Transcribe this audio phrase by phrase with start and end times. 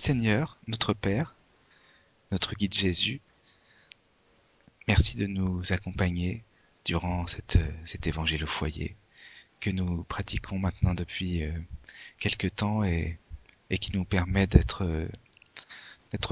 [0.00, 1.34] Seigneur, notre Père,
[2.32, 3.20] notre guide Jésus,
[4.88, 6.42] merci de nous accompagner
[6.86, 8.96] durant cette, cet évangile au foyer
[9.60, 11.52] que nous pratiquons maintenant depuis euh,
[12.18, 13.18] quelque temps et,
[13.78, 14.84] qui nous permet d'être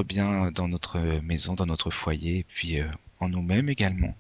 [0.03, 2.89] bien dans notre maison, dans notre foyer, et puis euh,
[3.21, 4.17] en nous-mêmes également.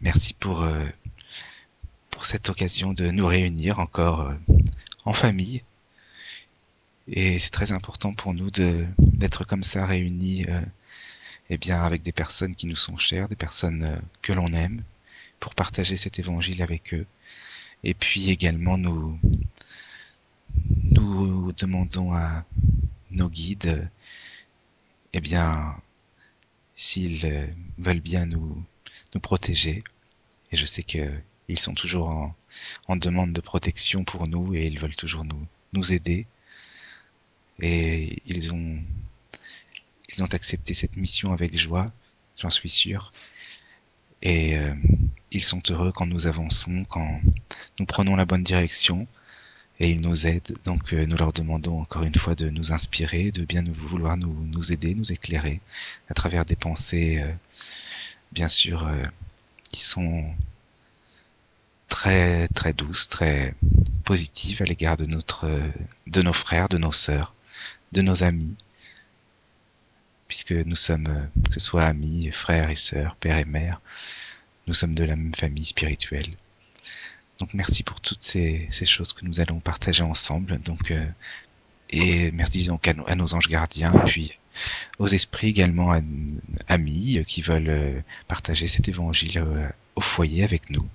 [0.00, 0.86] Merci pour euh,
[2.10, 4.32] pour cette occasion de nous réunir encore
[5.04, 5.62] en famille.
[7.08, 10.46] Et c'est très important pour nous de d'être comme ça réunis,
[11.50, 14.82] eh bien avec des personnes qui nous sont chères, des personnes que l'on aime,
[15.40, 17.06] pour partager cet évangile avec eux.
[17.84, 19.18] Et puis également nous
[20.82, 22.44] nous demandons à
[23.10, 23.88] nos guides,
[25.12, 25.76] eh bien,
[26.76, 27.46] s'ils euh,
[27.78, 28.62] veulent bien nous,
[29.14, 29.82] nous protéger,
[30.52, 32.34] et je sais qu'ils sont toujours en,
[32.88, 35.40] en, demande de protection pour nous et ils veulent toujours nous,
[35.72, 36.26] nous aider,
[37.60, 38.78] et ils ont,
[40.08, 41.92] ils ont accepté cette mission avec joie,
[42.36, 43.12] j'en suis sûr,
[44.22, 44.74] et euh,
[45.32, 47.20] ils sont heureux quand nous avançons, quand
[47.78, 49.06] nous prenons la bonne direction,
[49.78, 50.56] et ils nous aident.
[50.64, 54.34] Donc euh, nous leur demandons encore une fois de nous inspirer, de bien vouloir nous,
[54.46, 55.60] nous aider, nous éclairer
[56.08, 57.32] à travers des pensées, euh,
[58.32, 58.90] bien sûr,
[59.70, 60.34] qui sont
[61.88, 63.54] très très douces, très
[64.04, 65.46] positives à l'égard de notre,
[66.06, 67.34] de nos frères, de nos sœurs,
[67.92, 68.56] de nos amis,
[70.28, 73.80] puisque nous sommes, que ce soit amis, frères et sœurs, père et mère,
[74.66, 76.36] nous sommes de la même famille spirituelle.
[77.38, 80.58] Donc merci pour toutes ces, choses que nous allons partager ensemble.
[80.58, 81.06] Donc euh,
[81.90, 84.36] et merci donc à, à, nos anges gardiens, puis
[84.98, 85.94] aux esprits également
[86.68, 90.88] amis qui veulent euh, partager cet évangile euh, au foyer avec nous.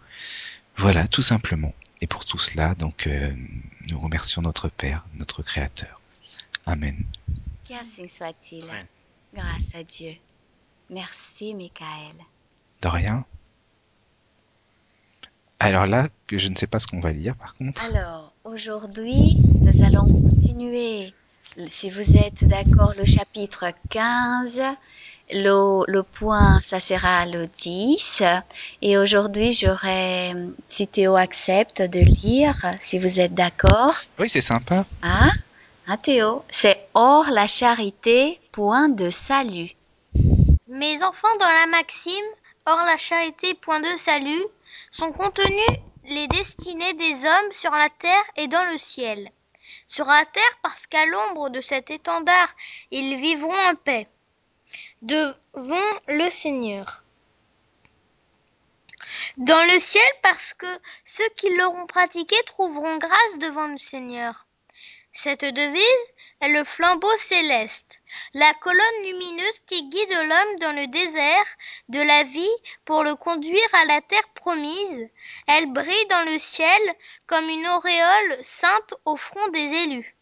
[0.78, 1.74] Voilà, tout simplement.
[2.02, 3.32] Et pour tout cela, donc euh,
[3.90, 6.01] nous remercions notre Père, notre Créateur.
[6.66, 7.04] Amen.
[7.66, 8.66] Qu'ainsi soit-il?
[9.34, 10.14] Grâce à Dieu.
[10.90, 12.16] Merci, Michael.
[12.82, 13.26] De rien.
[15.60, 17.84] Alors là, que je ne sais pas ce qu'on va lire par contre.
[17.86, 21.14] Alors, aujourd'hui, nous allons continuer,
[21.68, 24.62] si vous êtes d'accord, le chapitre 15.
[25.34, 28.24] Le, le point, ça sera le 10.
[28.82, 30.34] Et aujourd'hui, j'aurais,
[30.68, 33.96] si Théo accepte de lire, si vous êtes d'accord.
[34.20, 34.86] Oui, c'est sympa.
[35.04, 35.32] Hein?
[36.50, 39.72] C'est Or la charité, point de salut.
[40.68, 42.24] Mes enfants, dans la maxime,
[42.66, 44.46] Or la charité, point de salut,
[44.92, 49.32] sont contenues les destinées des hommes sur la terre et dans le ciel.
[49.88, 52.50] Sur la terre, parce qu'à l'ombre de cet étendard,
[52.92, 54.08] ils vivront en paix
[55.02, 57.04] devant le Seigneur.
[59.38, 64.46] Dans le ciel, parce que ceux qui l'auront pratiqué trouveront grâce devant le Seigneur.
[65.14, 68.00] Cette devise est le flambeau céleste,
[68.34, 71.46] la colonne lumineuse qui guide l'homme dans le désert
[71.90, 72.56] de la vie
[72.86, 75.10] pour le conduire à la terre promise.
[75.48, 76.82] Elle brille dans le ciel
[77.28, 80.16] comme une auréole sainte au front des élus.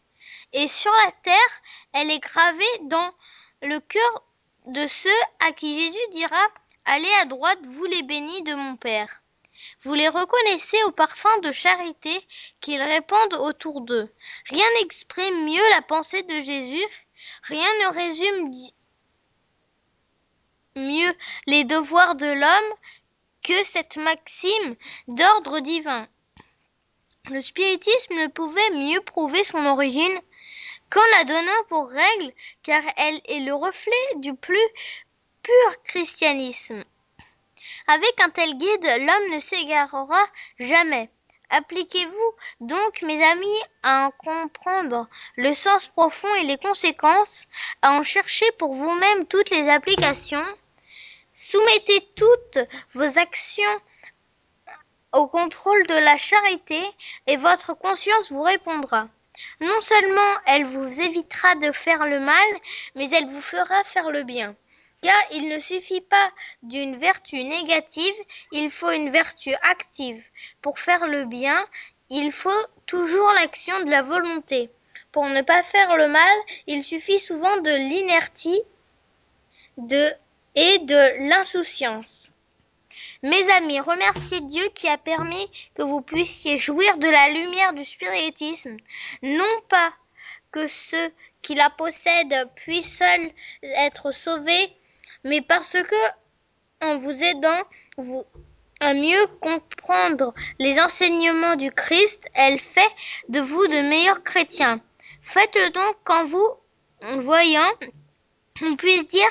[0.52, 1.62] Et sur la terre,
[1.92, 3.14] elle est gravée dans
[3.62, 4.24] le cœur
[4.66, 6.46] de ceux à qui Jésus dira
[6.84, 9.22] Allez à droite, vous les bénis de mon Père.
[9.82, 12.26] Vous les reconnaissez au parfum de charité
[12.60, 14.12] qu'ils répandent autour d'eux.
[14.46, 16.86] Rien n'exprime mieux la pensée de Jésus,
[17.44, 18.52] rien ne résume
[20.76, 21.14] mieux
[21.46, 22.74] les devoirs de l'homme
[23.42, 24.76] que cette maxime
[25.08, 26.06] d'ordre divin.
[27.30, 30.20] Le spiritisme ne pouvait mieux prouver son origine
[30.90, 34.58] qu'en la donnant pour règle, car elle est le reflet du plus
[35.42, 36.84] pur christianisme.
[37.86, 40.24] Avec un tel guide, l'homme ne s'égarera
[40.58, 41.10] jamais.
[41.50, 47.48] Appliquez-vous donc, mes amis, à en comprendre le sens profond et les conséquences,
[47.82, 50.44] à en chercher pour vous-même toutes les applications.
[51.34, 52.58] Soumettez toutes
[52.94, 53.80] vos actions
[55.12, 56.80] au contrôle de la charité
[57.26, 59.08] et votre conscience vous répondra.
[59.60, 62.46] Non seulement elle vous évitera de faire le mal,
[62.94, 64.54] mais elle vous fera faire le bien.
[65.02, 66.30] Car il ne suffit pas
[66.62, 68.14] d'une vertu négative,
[68.52, 70.22] il faut une vertu active.
[70.60, 71.66] Pour faire le bien,
[72.10, 74.70] il faut toujours l'action de la volonté.
[75.12, 78.62] Pour ne pas faire le mal, il suffit souvent de l'inertie
[79.76, 80.12] de,
[80.54, 82.30] et de l'insouciance.
[83.22, 87.84] Mes amis, remerciez Dieu qui a permis que vous puissiez jouir de la lumière du
[87.84, 88.76] spiritisme,
[89.22, 89.92] non pas
[90.50, 91.12] que ceux
[91.42, 93.30] qui la possèdent puissent seuls
[93.62, 94.76] être sauvés,
[95.24, 96.10] mais parce que,
[96.82, 97.62] en vous aidant
[98.80, 102.90] à mieux comprendre les enseignements du Christ, elle fait
[103.28, 104.80] de vous de meilleurs chrétiens.
[105.20, 106.48] Faites donc quand vous
[107.20, 107.70] voyant,
[108.62, 109.30] on puisse dire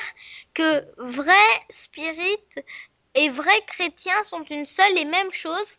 [0.54, 1.34] que vrai
[1.68, 2.38] spirit
[3.14, 5.74] et vrai chrétien sont une seule et même chose,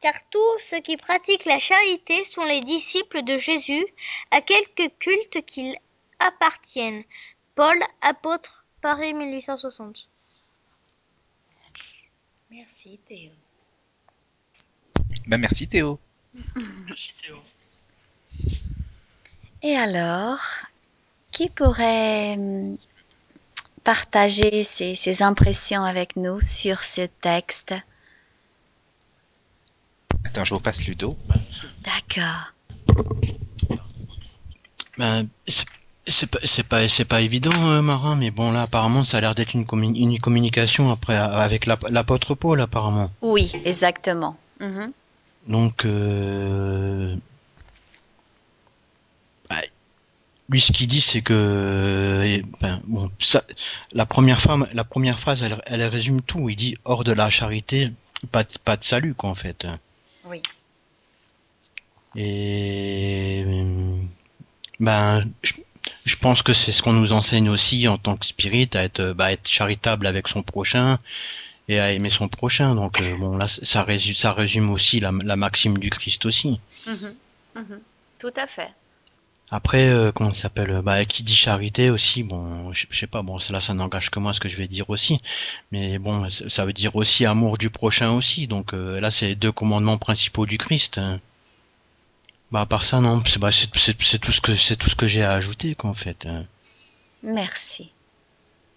[0.00, 3.86] car tous ceux qui pratiquent la charité sont les disciples de Jésus,
[4.30, 5.76] à quelque culte qu'ils
[6.20, 7.02] appartiennent.
[7.56, 10.08] Paul, apôtre, Paris 1860.
[12.50, 13.30] Merci Théo.
[15.26, 15.98] Bah merci Théo.
[16.86, 17.36] Merci Théo.
[19.62, 20.38] Et alors,
[21.32, 22.76] qui pourrait hum,
[23.82, 27.74] partager ses, ses impressions avec nous sur ce texte?
[30.24, 31.16] Attends, je vous passe Ludo.
[31.82, 32.52] D'accord.
[34.98, 35.28] Ben,
[36.06, 39.20] c'est- pas, c'est pas, c'est pas évident, euh, Marin, mais bon, là, apparemment, ça a
[39.20, 39.66] l'air d'être une,
[39.96, 43.10] une communication après, avec l'ap- l'apôtre Paul, apparemment.
[43.22, 44.36] Oui, exactement.
[44.60, 44.92] Mhm.
[45.48, 47.14] Donc, euh,
[49.48, 49.56] bah,
[50.48, 53.42] lui, ce qu'il dit, c'est que, et, ben, bon, ça,
[53.92, 56.48] la première phrase, la première phrase, elle, elle résume tout.
[56.48, 57.92] Il dit hors de la charité,
[58.32, 59.66] pas, de- pas de salut, quoi, en fait.
[60.24, 60.42] Oui.
[62.14, 63.44] Et
[64.80, 65.52] ben, je,
[66.04, 69.12] je pense que c'est ce qu'on nous enseigne aussi en tant que spirit, à être,
[69.12, 70.98] bah, être charitable avec son prochain
[71.68, 72.74] et à aimer son prochain.
[72.74, 76.60] Donc euh, bon, là, ça résume, ça résume aussi la, la maxime du Christ aussi.
[76.86, 77.14] Mhm.
[77.56, 77.80] Mhm.
[78.18, 78.70] Tout à fait.
[79.50, 83.38] Après, euh, comment s'appelle Bah, qui dit charité aussi, bon, je, je sais pas, bon,
[83.50, 85.20] là, ça n'engage que moi ce que je vais dire aussi,
[85.72, 88.46] mais bon, ça ça veut dire aussi amour du prochain aussi.
[88.48, 90.98] Donc euh, là, c'est les deux commandements principaux du Christ.
[90.98, 91.20] hein.
[92.52, 93.66] Bah, à part ça, non, c'est bah, c'est
[94.20, 96.26] tout ce que c'est tout ce que j'ai à ajouter, quoi, en fait.
[96.26, 96.44] hein.
[97.22, 97.90] Merci.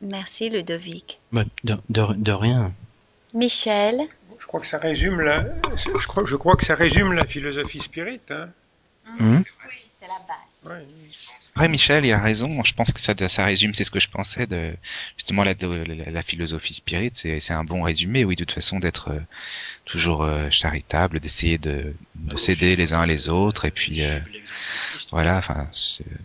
[0.02, 1.20] Merci Ludovic.
[1.32, 2.74] Bah, de, de, de rien.
[3.34, 4.02] Michel?
[4.40, 5.46] Je crois que ça résume la,
[5.76, 8.22] je crois, je crois que ça résume la philosophie spirit.
[8.30, 8.50] Hein.
[9.20, 9.44] Hum?
[10.66, 10.86] Ouais.
[11.56, 12.64] Après, Michel, il a raison.
[12.64, 14.74] Je pense que ça, ça résume, c'est ce que je pensais de
[15.16, 17.12] justement la, de- la, la philosophie spirit.
[17.14, 19.20] C'est, un bon résumé, oui, de toute façon, d'être euh,
[19.86, 24.20] toujours euh, charitable, d'essayer de, de s'aider les uns les autres, et puis euh,
[25.12, 25.70] voilà, enfin,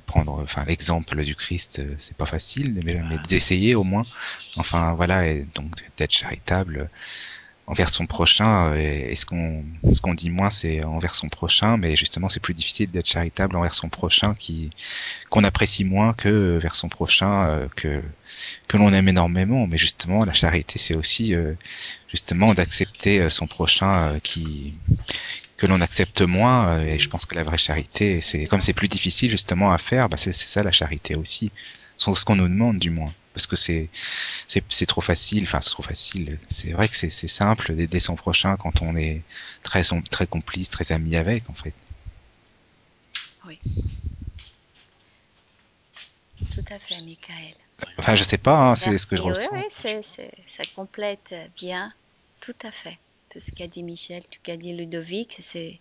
[0.06, 4.02] prendre, enfin, l'exemple du Christ, euh, c'est pas facile, mais, mais d'essayer au moins.
[4.56, 6.90] Enfin, voilà, et donc d'être charitable
[7.66, 8.72] envers son prochain.
[8.72, 12.40] euh, Et, ce qu'on, ce qu'on dit moins, c'est envers son prochain, mais justement, c'est
[12.40, 14.70] plus difficile d'être charitable envers son prochain qui,
[15.30, 18.02] qu'on apprécie moins que vers son prochain euh, que
[18.68, 19.66] que l'on aime énormément.
[19.66, 21.54] Mais justement, la charité, c'est aussi euh,
[22.08, 24.74] justement d'accepter euh, son prochain euh, qui
[25.56, 26.80] que l'on accepte moins.
[26.82, 30.08] Et je pense que la vraie charité, c'est comme c'est plus difficile justement à faire,
[30.08, 31.52] bah c'est ça la charité aussi.
[31.96, 33.14] Ce qu'on nous demande du moins.
[33.34, 35.42] Parce que c'est trop facile.
[35.42, 36.38] Enfin, c'est trop facile.
[36.48, 39.22] C'est vrai que c'est simple d'aider son prochain quand on est
[39.62, 41.74] très très complice, très ami avec en fait.
[46.54, 47.54] Tout à fait, Michael.
[47.98, 48.70] Enfin, je sais pas.
[48.70, 49.50] Hein, c'est ce que je ressens.
[49.52, 50.02] Oui, oui,
[50.46, 51.92] ça complète bien.
[52.40, 52.98] Tout à fait.
[53.30, 55.80] Tout ce qu'a dit Michel, tout ce qu'a dit Ludovic, c'est.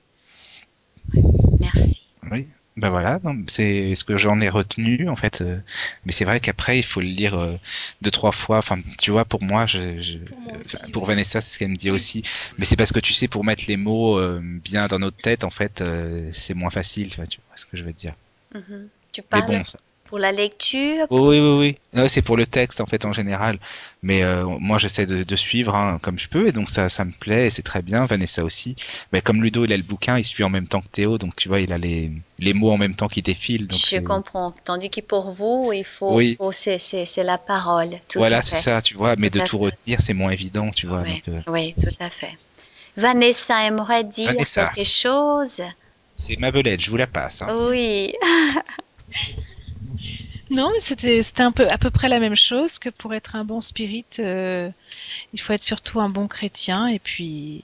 [1.60, 2.08] Merci.
[2.32, 2.48] Oui,
[2.78, 5.42] ben voilà, c'est ce que j'en ai retenu en fait.
[5.42, 5.60] euh,
[6.06, 7.56] mais c'est vrai qu'après il faut le lire euh,
[8.02, 8.58] deux trois fois.
[8.58, 11.08] Enfin, tu vois, pour moi, je, je- Pour moi aussi, enfin, pour oui.
[11.08, 12.24] Vanessa, c'est ce qu'elle me dit aussi.
[12.58, 15.44] Mais c'est parce que tu sais, pour mettre les mots euh, bien dans notre tête,
[15.44, 17.10] en fait, euh, c'est moins facile.
[17.10, 17.18] Tu
[17.48, 18.14] vois ce que je veux dire.
[18.54, 18.90] Mhm.
[19.12, 19.80] Tu Mais parles bon, ça-
[20.14, 23.58] pour la lecture Oui, oui, oui, c'est pour le texte en fait en général.
[24.04, 27.04] Mais euh, moi, j'essaie de, de suivre hein, comme je peux, et donc ça, ça
[27.04, 28.06] me plaît, et c'est très bien.
[28.06, 28.76] Vanessa aussi.
[29.12, 31.36] Mais comme Ludo, il a le bouquin, il suit en même temps que Théo, donc
[31.36, 33.66] tu vois, il a les les mots en même temps qui défilent.
[33.66, 34.54] Donc Je comprends.
[34.66, 36.14] Tandis que pour vous, il faut.
[36.14, 36.36] Oui.
[36.38, 37.90] faut- c'est, c'est, c'est la parole.
[38.08, 39.16] Tout voilà, c'est ça, tu vois.
[39.16, 39.64] Mais Tout de tout fait.
[39.66, 41.02] retenir, c'est moins évident, tu vois.
[41.02, 42.34] Oui, Donc, euh, oui, tout à fait.
[42.98, 44.72] Vanessa aimerait dire Vanessa.
[44.76, 45.60] quelque chose?
[46.16, 47.42] C'est ma belette, je vous la passe.
[47.42, 47.48] Hein.
[47.72, 48.14] Oui.
[50.50, 53.46] Non, mais c'était un peu à peu près la même chose que pour être un
[53.46, 54.70] bon spirit, euh,
[55.34, 57.64] il faut être surtout un bon chrétien et puis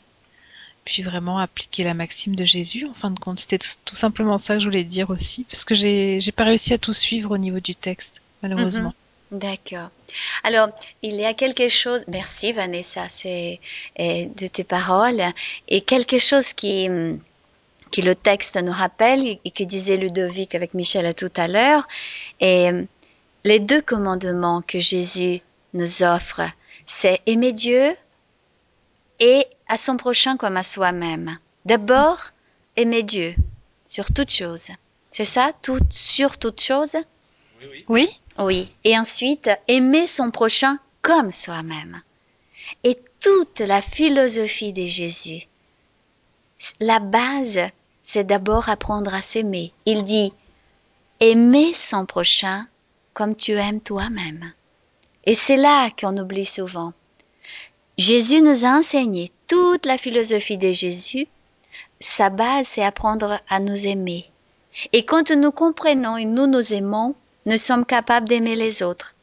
[0.86, 2.88] puis vraiment appliquer la maxime de Jésus.
[2.90, 5.76] En fin de compte, c'était tout, simplement ça que je voulais dire aussi, parce que
[5.76, 8.92] j'ai j'ai pas réussi à tout suivre au niveau du texte, malheureusement.
[9.32, 9.90] D'accord.
[10.44, 10.70] Alors,
[11.04, 13.60] il y a quelque chose, merci Vanessa, c'est
[14.00, 15.22] euh, de tes paroles,
[15.68, 16.90] et quelque chose qui,
[17.92, 21.88] qui le texte nous rappelle et que disait Ludovic avec Michel tout à l'heure,
[22.40, 22.88] et hum,
[23.44, 25.42] les deux commandements que Jésus
[25.74, 26.42] nous offre,
[26.86, 27.96] c'est aimer Dieu
[29.20, 31.38] et à son prochain comme à soi-même.
[31.66, 32.20] D'abord,
[32.76, 33.36] aimer Dieu
[33.86, 34.68] sur toute chose.
[35.12, 36.96] C'est ça, tout, sur toute chose?
[37.90, 42.02] Oui, Oui, et ensuite aimer son prochain comme soi-même.
[42.84, 45.48] Et toute la philosophie de Jésus,
[46.80, 47.60] la base,
[48.12, 49.72] c'est d'abord apprendre à s'aimer.
[49.86, 50.34] Il dit
[51.20, 52.66] aimer son prochain
[53.14, 54.52] comme tu aimes toi-même.
[55.26, 56.94] Et c'est là qu'on oublie souvent.
[58.00, 61.28] Jésus nous a enseigné toute la philosophie de Jésus.
[62.00, 64.28] Sa base, c'est apprendre à nous aimer.
[64.92, 67.14] Et quand nous comprenons et nous nous aimons,
[67.46, 69.14] nous sommes capables d'aimer les autres.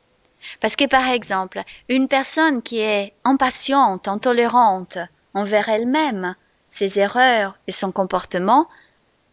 [0.61, 4.99] Parce que par exemple, une personne qui est impatiente, intolérante
[5.35, 6.37] envers elle-même,
[6.71, 8.69] ses erreurs et son comportement,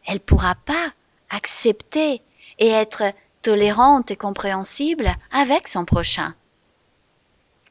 [0.05, 0.93] elle pourra pas
[1.29, 2.21] accepter
[2.59, 3.03] et être
[3.41, 6.33] tolérante et compréhensible avec son prochain.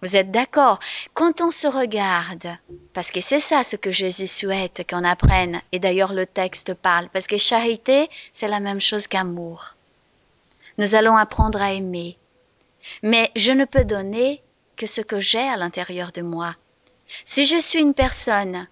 [0.02, 0.80] Vous êtes d'accord?
[1.14, 2.56] Quand on se regarde,
[2.92, 7.08] parce que c'est ça ce que Jésus souhaite qu'on apprenne, et d'ailleurs le texte parle,
[7.10, 9.76] parce que charité, c'est la même chose qu'amour.
[10.78, 12.18] Nous allons apprendre à aimer.
[13.04, 14.42] Mais je ne peux donner
[14.76, 16.56] que ce que j'ai à l'intérieur de moi.
[17.24, 18.66] Si je suis une personne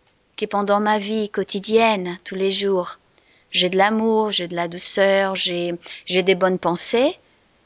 [0.47, 2.99] pendant ma vie quotidienne, tous les jours,
[3.51, 5.75] j'ai de l'amour, j'ai de la douceur, j'ai,
[6.07, 7.19] j'ai des bonnes pensées,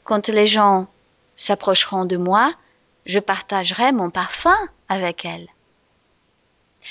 [0.03, 0.87] quand les gens
[1.35, 2.53] s'approcheront de moi,
[3.05, 4.57] je partagerai mon parfum
[4.89, 5.47] avec elles.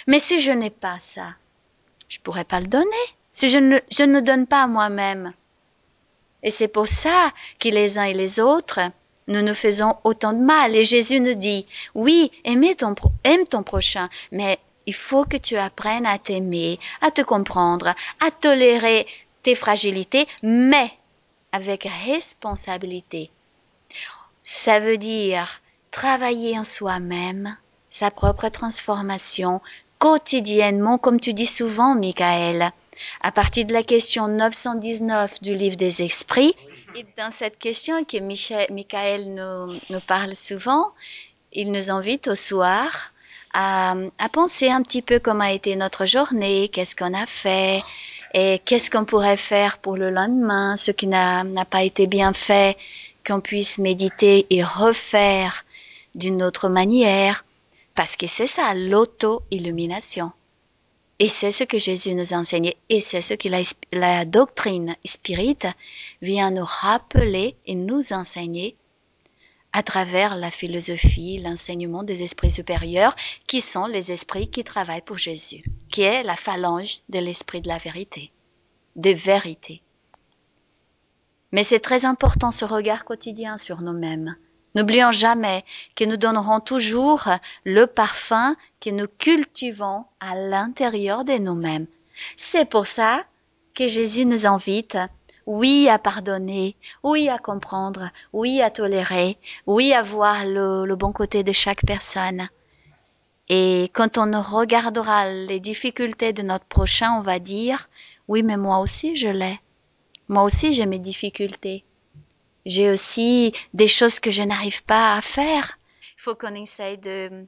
[0.07, 1.35] Mais si je n'ai pas ça,
[2.09, 2.87] je pourrais pas le donner.
[3.33, 5.33] Si je ne, je ne donne pas à moi-même.
[6.43, 8.81] Et c'est pour ça que les uns et les autres,
[9.29, 10.77] nous nous faisons autant de mal.
[10.77, 15.57] Et Jésus nous dit, oui, aimez ton, aime ton prochain, mais il faut que tu
[15.57, 19.07] apprennes à t'aimer, à te comprendre, à tolérer
[19.43, 20.91] tes fragilités, mais
[21.53, 23.31] avec responsabilité.
[24.43, 25.61] Ça veut dire
[25.91, 27.57] travailler en soi-même,
[27.89, 29.61] sa propre transformation,
[29.99, 32.71] quotidiennement, comme tu dis souvent, Michael,
[33.23, 36.55] à partir de la question 919 du livre des esprits.
[36.97, 40.93] Et dans cette question que Michel, Michael nous, nous parle souvent,
[41.53, 43.14] il nous invite au soir
[43.55, 47.81] à, à penser un petit peu comment a été notre journée, qu'est-ce qu'on a fait,
[48.35, 52.77] et qu'est-ce qu'on pourrait faire pour le lendemain, ce qui n'a pas été bien fait,
[53.27, 55.65] qu'on puisse méditer et refaire
[56.15, 57.45] d'une autre manière,
[57.95, 60.33] parce que c'est ça, l'auto-illumination.
[61.21, 64.97] Et c'est ce que Jésus nous a enseigné, et c'est ce que la, la doctrine
[65.05, 65.69] spirite
[66.21, 68.77] vient nous rappeler et nous enseigner
[69.75, 73.17] à travers la philosophie, l'enseignement des esprits supérieurs,
[73.49, 77.67] qui sont les esprits qui travaillent pour Jésus, qui est la phalange de l'esprit de
[77.67, 78.31] la vérité,
[78.95, 79.83] de vérité.
[81.51, 84.37] Mais c'est très important ce regard quotidien sur nous-mêmes.
[84.77, 85.65] N'oublions jamais
[85.97, 87.29] que nous donnerons toujours
[87.65, 91.87] le parfum que nous cultivons à l'intérieur de nous-mêmes.
[92.37, 93.25] C'est pour ça
[93.75, 94.97] que Jésus nous invite,
[95.47, 101.43] oui, à pardonner, oui, à comprendre, oui, à tolérer, oui, à voir le, bon côté
[101.43, 102.49] de chaque personne.
[103.49, 107.91] Et quand on regardera les difficultés de notre prochain, on va dire,
[108.27, 109.61] oui, mais moi aussi je l'ai.
[110.29, 111.85] Moi aussi j'ai mes difficultés.
[112.65, 115.79] J'ai aussi des choses que je n'arrive pas à faire.
[116.17, 117.47] Il faut qu'on essaye de...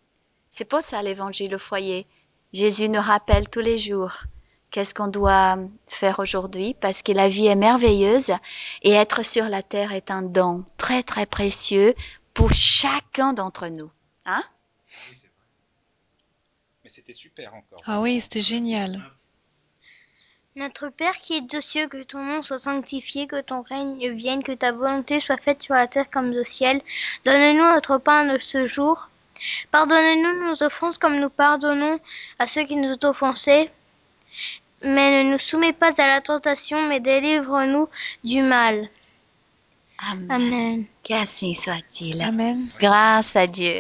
[0.50, 2.07] C'est pas ça l'évangile au foyer.
[2.53, 4.25] Jésus nous rappelle tous les jours
[4.71, 6.75] qu'est-ce qu'on doit faire aujourd'hui?
[6.75, 8.33] Parce que la vie est merveilleuse
[8.83, 11.95] et être sur la terre est un don très très précieux
[12.35, 13.91] pour chacun d'entre nous.
[14.25, 14.43] Hein?
[14.89, 15.37] Oui, c'est vrai.
[16.85, 17.83] Mais c'était super encore.
[17.87, 19.03] Ah oui, c'était génial.
[20.57, 24.43] Notre Père qui es aux cieux, que ton nom soit sanctifié, que ton règne vienne,
[24.43, 26.81] que ta volonté soit faite sur la terre comme au ciel.
[27.27, 29.11] Donne-nous notre pain de ce jour.
[29.71, 32.01] Pardonne-nous nos offenses comme nous pardonnons
[32.39, 33.71] à ceux qui nous ont offensés.
[34.83, 37.88] Mais ne nous soumets pas à la tentation, mais délivre-nous
[38.25, 38.88] du mal.
[39.99, 40.30] Amen.
[40.30, 40.85] Amen.
[41.02, 42.21] Qu'ainsi soit-il.
[42.21, 42.68] Amen.
[42.78, 43.75] Grâce à Dieu.